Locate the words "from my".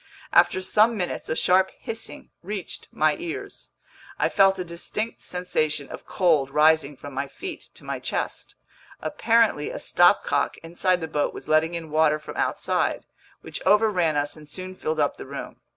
6.97-7.27